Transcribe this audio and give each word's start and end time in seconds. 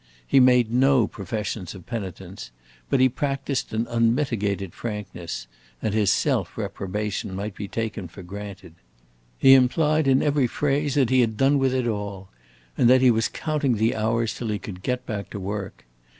He 0.25 0.39
made 0.39 0.73
no 0.73 1.05
professions 1.05 1.75
of 1.75 1.85
penitence, 1.85 2.49
but 2.89 2.99
he 2.99 3.07
practiced 3.07 3.71
an 3.71 3.85
unmitigated 3.87 4.73
frankness, 4.73 5.45
and 5.79 5.93
his 5.93 6.11
self 6.11 6.57
reprobation 6.57 7.35
might 7.35 7.53
be 7.55 7.67
taken 7.67 8.07
for 8.07 8.23
granted. 8.23 8.73
He 9.37 9.53
implied 9.53 10.07
in 10.07 10.23
every 10.23 10.47
phrase 10.47 10.95
that 10.95 11.11
he 11.11 11.21
had 11.21 11.37
done 11.37 11.59
with 11.59 11.71
it 11.75 11.85
all, 11.85 12.29
and 12.75 12.89
that 12.89 13.01
he 13.01 13.11
was 13.11 13.27
counting 13.27 13.75
the 13.75 13.95
hours 13.95 14.33
till 14.33 14.47
he 14.47 14.57
could 14.57 14.81
get 14.81 15.05
back 15.05 15.29
to 15.29 15.39
work. 15.39 15.85